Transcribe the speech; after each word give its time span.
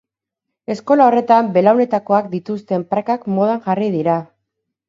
Eskola 0.75 1.05
horretan 1.09 1.51
belaunetakoak 1.59 2.31
dituzten 2.33 2.87
prakak 2.95 3.31
modan 3.37 3.63
jarri 3.69 3.95
dira. 4.01 4.21